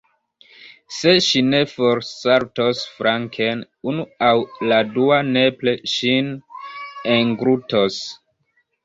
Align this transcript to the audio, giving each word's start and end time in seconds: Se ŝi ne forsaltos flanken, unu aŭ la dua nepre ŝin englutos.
Se 0.99 1.11
ŝi 1.25 1.41
ne 1.49 1.57
forsaltos 1.73 2.81
flanken, 2.93 3.61
unu 3.91 4.05
aŭ 4.29 4.31
la 4.71 4.79
dua 4.95 5.21
nepre 5.29 5.75
ŝin 5.93 6.33
englutos. 7.19 8.01